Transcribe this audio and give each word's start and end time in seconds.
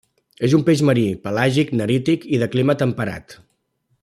És 0.47 0.53
un 0.59 0.63
peix 0.69 0.81
marí, 0.89 1.03
pelàgic-nerític 1.27 2.27
i 2.39 2.43
de 2.45 2.51
clima 2.57 2.81
temperat. 2.85 3.41